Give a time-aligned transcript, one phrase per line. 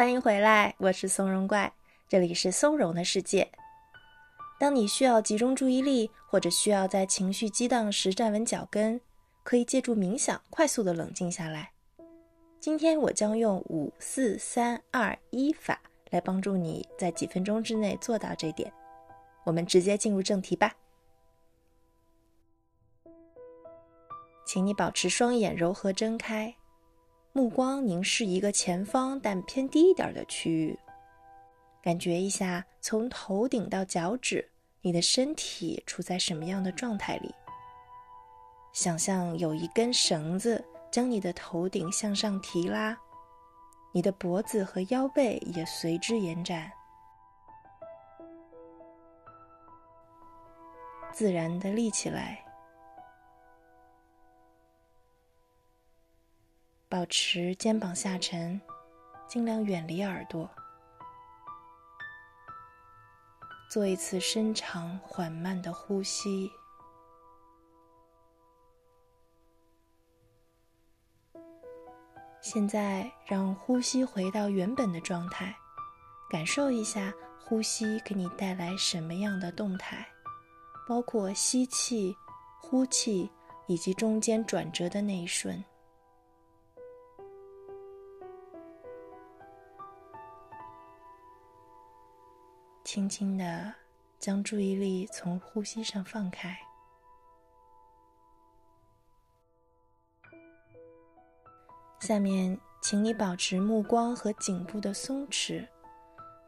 [0.00, 1.70] 欢迎回来，我是松茸怪，
[2.08, 3.52] 这里是松茸的世界。
[4.58, 8.98] 当你需要集中注意力，或者需要在情绪激荡时站稳脚跟，
[9.42, 11.72] 可以借助冥想快速的冷静下来。
[12.58, 15.78] 今天我将用五四三二一法
[16.08, 18.72] 来帮助你在几分钟之内做到这点。
[19.44, 20.74] 我们直接进入正题吧。
[24.46, 26.56] 请你保持双眼柔和睁开。
[27.32, 30.78] 目光凝视一个前方但偏低一点的区域，
[31.80, 34.46] 感觉一下从头顶到脚趾，
[34.80, 37.32] 你的身体处在什么样的状态里？
[38.72, 42.98] 想象有一根绳子将你的头顶向上提拉，
[43.92, 46.70] 你的脖子和腰背也随之延展，
[51.12, 52.44] 自然的立起来。
[56.90, 58.60] 保持肩膀下沉，
[59.28, 60.50] 尽量远离耳朵。
[63.70, 66.50] 做一次深长缓慢的呼吸。
[72.40, 75.54] 现在让呼吸回到原本的状态，
[76.28, 80.04] 感受一下呼吸给你带来什么样的动态，
[80.88, 82.16] 包括吸气、
[82.60, 83.30] 呼气
[83.68, 85.64] 以及中间转折的那一瞬。
[92.92, 93.72] 轻轻的
[94.18, 96.58] 将注意力从呼吸上放开。
[102.00, 105.64] 下面，请你保持目光和颈部的松弛，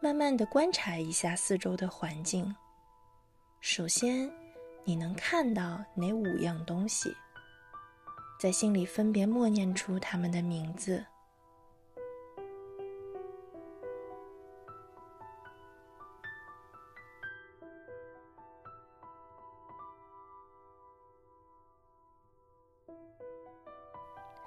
[0.01, 2.53] 慢慢的观察一下四周的环境。
[3.61, 4.29] 首先，
[4.83, 7.17] 你能看到哪五样东西？
[8.41, 11.07] 在心里分别默念出它们的名字。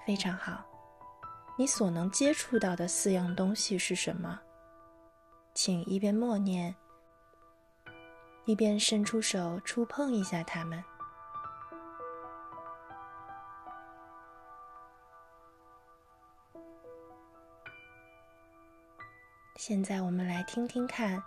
[0.05, 0.63] 非常好，
[1.57, 4.39] 你所能接触到的四样东西是什么？
[5.55, 6.75] 请一边默念，
[8.45, 10.83] 一边伸出手触碰一下它们。
[19.55, 21.23] 现在我们来听听看，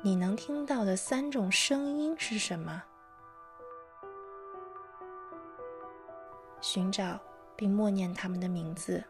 [0.00, 2.80] 你能听到的三种声音是什么？
[6.60, 7.18] 寻找。
[7.62, 9.04] 并默念他们的名字，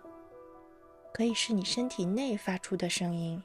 [1.11, 3.43] 可以是你身体内发出的声音，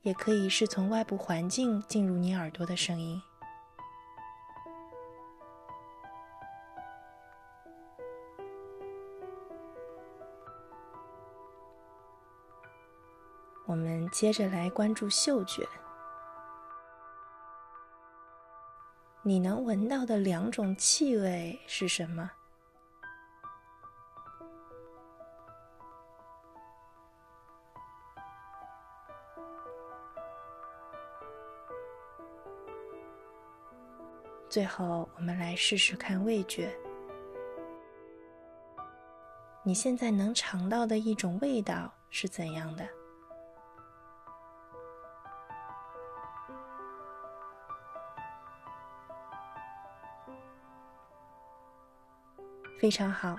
[0.00, 3.20] 也可以是从外部环境进入你耳朵的声音。
[13.66, 15.68] 我们接着来关注嗅觉，
[19.20, 22.30] 你能闻到的两种气味是什么？
[34.48, 36.74] 最后，我们来试试看味觉。
[39.62, 42.88] 你现在能尝到的一种味道是怎样的？
[52.80, 53.36] 非常好，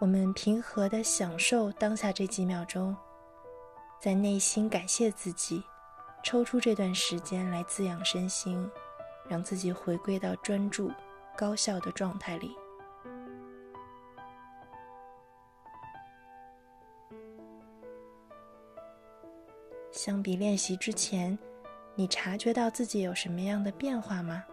[0.00, 2.96] 我们平和的享受当下这几秒钟，
[4.00, 5.62] 在内心感谢自己，
[6.24, 8.68] 抽出这段时间来滋养身心。
[9.28, 10.90] 让自己回归到专注、
[11.36, 12.56] 高效的状态里。
[19.90, 21.36] 相比练习之前，
[21.94, 24.44] 你察觉到自己有什么样的变化吗？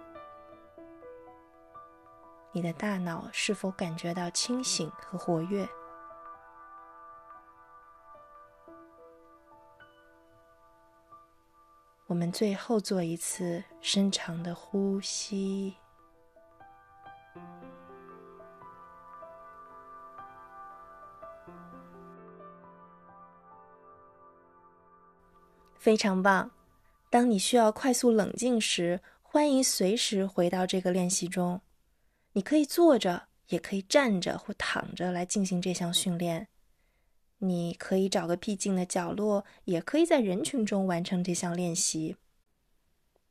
[2.52, 5.68] 你的大脑是否感觉到清醒和活跃？
[12.08, 15.76] 我们最后做一次深长的呼吸，
[25.80, 26.52] 非常棒。
[27.10, 31.60] 当你需要快速冷静时，欢迎随时回到这个练习中。
[32.34, 36.48] 你可以坐着，也可以站着或躺着来进行这项训练。
[37.48, 42.16] 你可以找个僻静的角落，也可以在人群中完成这项练习。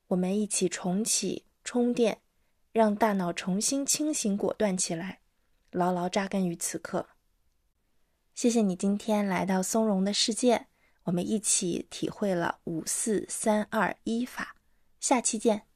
[0.08, 2.20] 我们一起重启充电，
[2.72, 5.20] 让大脑重新清醒果断起来，
[5.70, 7.08] 牢牢扎根于此刻。
[8.34, 10.66] 谢谢你今天来到松茸的世界，
[11.04, 14.56] 我们一起体会了五四三二一法。
[15.00, 15.73] 下期见。